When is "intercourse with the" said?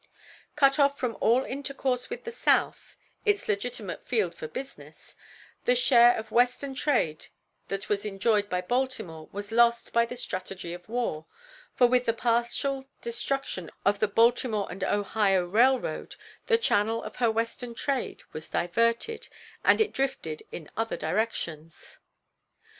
1.45-2.31